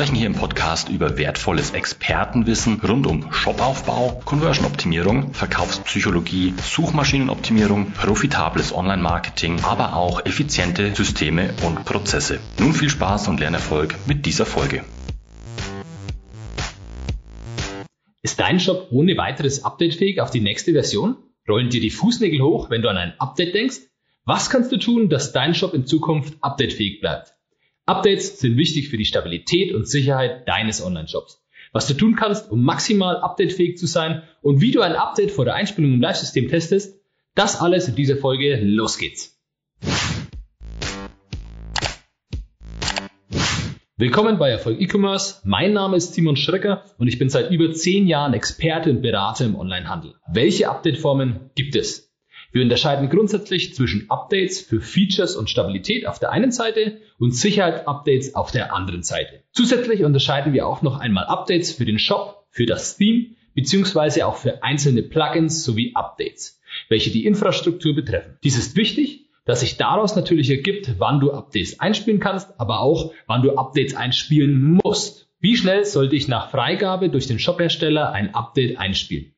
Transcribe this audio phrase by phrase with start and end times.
[0.00, 9.60] sprechen hier im Podcast über wertvolles Expertenwissen rund um Shopaufbau, Conversion-Optimierung, Verkaufspsychologie, Suchmaschinenoptimierung, profitables Online-Marketing,
[9.62, 12.40] aber auch effiziente Systeme und Prozesse.
[12.58, 14.84] Nun viel Spaß und Lernerfolg mit dieser Folge.
[18.22, 21.16] Ist dein Shop ohne weiteres updatefähig auf die nächste Version?
[21.46, 23.80] Rollen dir die Fußnägel hoch, wenn du an ein Update denkst?
[24.24, 27.34] Was kannst du tun, dass dein Shop in Zukunft updatefähig bleibt?
[27.86, 31.42] Updates sind wichtig für die Stabilität und Sicherheit deines Online-Shops.
[31.72, 35.44] Was du tun kannst, um maximal updatefähig zu sein und wie du ein Update vor
[35.44, 37.00] der Einspielung im Live-System testest,
[37.34, 38.60] das alles in dieser Folge.
[38.62, 39.40] Los geht's!
[43.96, 45.42] Willkommen bei Erfolg E-Commerce.
[45.44, 49.44] Mein Name ist Simon Schrecker und ich bin seit über zehn Jahren Experte und Berater
[49.44, 50.14] im Onlinehandel.
[50.32, 52.09] Welche Update-Formen gibt es?
[52.52, 58.34] Wir unterscheiden grundsätzlich zwischen Updates für Features und Stabilität auf der einen Seite und Sicherheitsupdates
[58.34, 59.44] auf der anderen Seite.
[59.52, 64.36] Zusätzlich unterscheiden wir auch noch einmal Updates für den Shop, für das Theme beziehungsweise auch
[64.36, 68.38] für einzelne Plugins sowie Updates, welche die Infrastruktur betreffen.
[68.44, 73.12] Dies ist wichtig, dass sich daraus natürlich ergibt, wann du Updates einspielen kannst, aber auch,
[73.26, 75.28] wann du Updates einspielen musst.
[75.40, 79.34] Wie schnell sollte ich nach Freigabe durch den Shophersteller ein Update einspielen?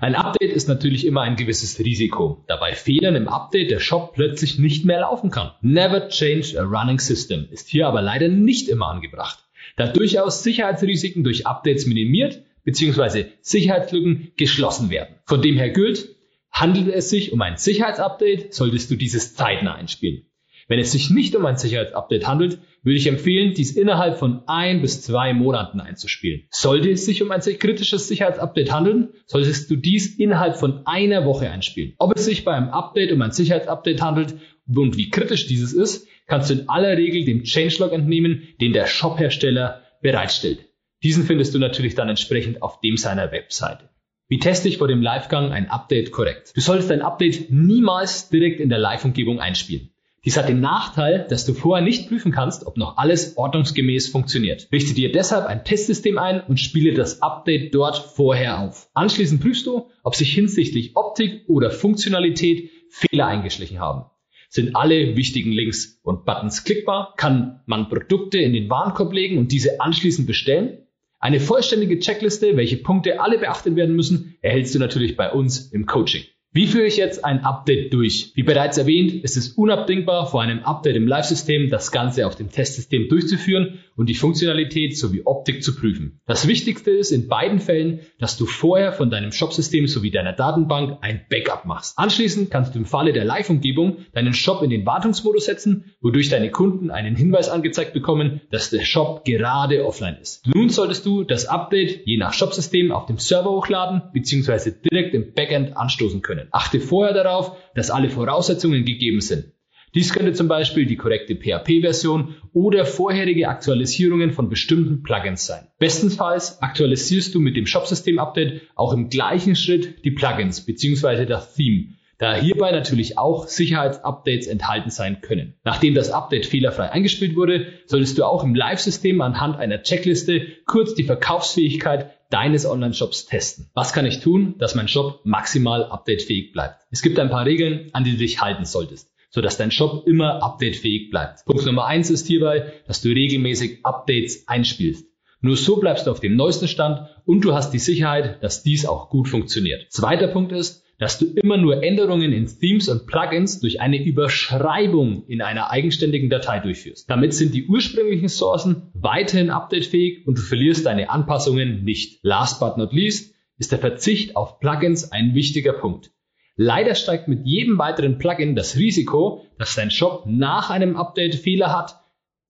[0.00, 4.12] Ein Update ist natürlich immer ein gewisses Risiko, da bei Fehlern im Update der Shop
[4.14, 5.52] plötzlich nicht mehr laufen kann.
[5.60, 9.38] Never change a running system ist hier aber leider nicht immer angebracht,
[9.76, 13.26] da durchaus Sicherheitsrisiken durch Updates minimiert bzw.
[13.40, 15.14] Sicherheitslücken geschlossen werden.
[15.26, 16.14] Von dem her gilt,
[16.54, 20.24] Handelt es sich um ein Sicherheitsupdate, solltest du dieses zeitnah einspielen.
[20.68, 24.80] Wenn es sich nicht um ein Sicherheitsupdate handelt, würde ich empfehlen, dies innerhalb von ein
[24.82, 26.44] bis zwei Monaten einzuspielen.
[26.50, 31.50] Sollte es sich um ein kritisches Sicherheitsupdate handeln, solltest du dies innerhalb von einer Woche
[31.50, 31.94] einspielen.
[31.98, 34.34] Ob es sich bei einem Update um ein Sicherheitsupdate handelt
[34.66, 38.86] und wie kritisch dieses ist, kannst du in aller Regel dem Changelog entnehmen, den der
[38.86, 40.66] Shop-Hersteller bereitstellt.
[41.02, 43.90] Diesen findest du natürlich dann entsprechend auf dem seiner Webseite.
[44.28, 46.52] Wie teste ich vor dem Livegang ein Update korrekt?
[46.54, 49.90] Du solltest ein Update niemals direkt in der Live-Umgebung einspielen.
[50.24, 54.68] Dies hat den Nachteil, dass du vorher nicht prüfen kannst, ob noch alles ordnungsgemäß funktioniert.
[54.72, 58.88] Richte dir deshalb ein Testsystem ein und spiele das Update dort vorher auf.
[58.94, 64.06] Anschließend prüfst du, ob sich hinsichtlich Optik oder Funktionalität Fehler eingeschlichen haben.
[64.48, 67.12] Sind alle wichtigen Links und Buttons klickbar?
[67.18, 70.78] Kann man Produkte in den Warenkorb legen und diese anschließend bestellen?
[71.18, 75.84] Eine vollständige Checkliste, welche Punkte alle beachtet werden müssen, erhältst du natürlich bei uns im
[75.84, 76.22] Coaching.
[76.56, 78.30] Wie führe ich jetzt ein Update durch?
[78.36, 82.48] Wie bereits erwähnt, ist es unabdingbar, vor einem Update im Live-System das Ganze auf dem
[82.48, 86.20] Testsystem durchzuführen und die Funktionalität sowie Optik zu prüfen.
[86.26, 90.98] Das Wichtigste ist in beiden Fällen, dass du vorher von deinem Shop-System sowie deiner Datenbank
[91.00, 91.98] ein Backup machst.
[91.98, 96.52] Anschließend kannst du im Falle der Live-Umgebung deinen Shop in den Wartungsmodus setzen, wodurch deine
[96.52, 100.46] Kunden einen Hinweis angezeigt bekommen, dass der Shop gerade offline ist.
[100.46, 104.70] Nun solltest du das Update je nach Shop-System auf dem Server hochladen bzw.
[104.88, 106.52] direkt im Backend anstoßen können können.
[106.52, 109.52] Achte vorher darauf, dass alle Voraussetzungen gegeben sind.
[109.94, 115.68] Dies könnte zum Beispiel die korrekte PHP-Version oder vorherige Aktualisierungen von bestimmten Plugins sein.
[115.78, 121.26] Bestenfalls aktualisierst du mit dem Shop-System-Update auch im gleichen Schritt die Plugins bzw.
[121.26, 121.94] das Theme,
[122.24, 125.56] da hierbei natürlich auch Sicherheitsupdates enthalten sein können.
[125.62, 130.94] Nachdem das Update fehlerfrei eingespielt wurde, solltest du auch im Live-System anhand einer Checkliste kurz
[130.94, 133.68] die Verkaufsfähigkeit deines Online-Shops testen.
[133.74, 136.80] Was kann ich tun, dass mein Shop maximal updatefähig bleibt?
[136.90, 140.44] Es gibt ein paar Regeln, an die du dich halten solltest sodass dein Shop immer
[140.44, 141.44] updatefähig bleibt.
[141.44, 145.08] Punkt Nummer eins ist hierbei, dass du regelmäßig Updates einspielst.
[145.40, 148.86] Nur so bleibst du auf dem neuesten Stand und du hast die Sicherheit, dass dies
[148.86, 149.90] auch gut funktioniert.
[149.90, 155.24] Zweiter Punkt ist, dass du immer nur Änderungen in Themes und Plugins durch eine Überschreibung
[155.26, 157.10] in einer eigenständigen Datei durchführst.
[157.10, 162.20] Damit sind die ursprünglichen Sourcen weiterhin updatefähig und du verlierst deine Anpassungen nicht.
[162.22, 166.10] Last but not least ist der Verzicht auf Plugins ein wichtiger Punkt.
[166.56, 171.76] Leider steigt mit jedem weiteren Plugin das Risiko, dass dein Shop nach einem Update Fehler
[171.76, 172.00] hat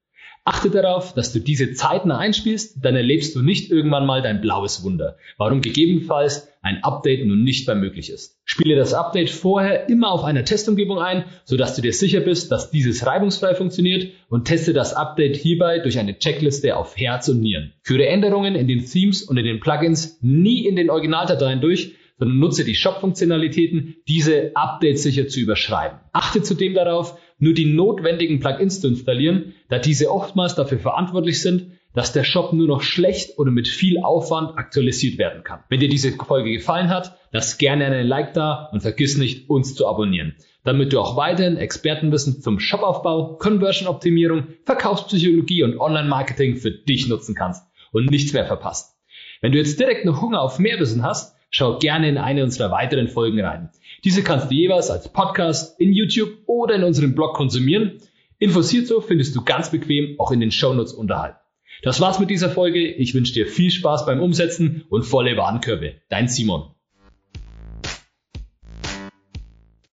[0.44, 4.82] Achte darauf, dass du diese zeitnah einspielst, dann erlebst du nicht irgendwann mal dein blaues
[4.82, 8.38] Wunder, warum gegebenenfalls ein Update nun nicht mehr möglich ist.
[8.44, 12.70] Spiele das Update vorher immer auf einer Testumgebung ein, sodass du dir sicher bist, dass
[12.70, 17.72] dieses reibungsfrei funktioniert und teste das Update hierbei durch eine Checkliste auf Herz und Nieren.
[17.82, 22.38] Führe Änderungen in den Themes und in den Plugins nie in den Originaldateien durch, sondern
[22.38, 25.98] nutze die Shop-Funktionalitäten, diese Updates sicher zu überschreiben.
[26.12, 31.72] Achte zudem darauf, nur die notwendigen Plugins zu installieren, da diese oftmals dafür verantwortlich sind,
[31.94, 35.60] dass der Shop nur noch schlecht oder mit viel Aufwand aktualisiert werden kann.
[35.68, 39.74] Wenn dir diese Folge gefallen hat, lass gerne einen Like da und vergiss nicht, uns
[39.74, 47.08] zu abonnieren, damit du auch weiterhin Expertenwissen zum Shopaufbau, Conversion-Optimierung, Verkaufspsychologie und Online-Marketing für dich
[47.08, 48.96] nutzen kannst und nichts mehr verpasst.
[49.40, 52.70] Wenn du jetzt direkt noch Hunger auf mehr Wissen hast, schau gerne in eine unserer
[52.70, 53.70] weiteren Folgen rein.
[54.04, 58.00] Diese kannst du jeweils als Podcast, in YouTube oder in unserem Blog konsumieren.
[58.40, 61.36] Infos hierzu findest du ganz bequem auch in den Shownotes unterhalb.
[61.82, 62.88] Das war's mit dieser Folge.
[62.88, 65.96] Ich wünsche dir viel Spaß beim Umsetzen und volle Warenkörbe.
[66.08, 66.74] Dein Simon.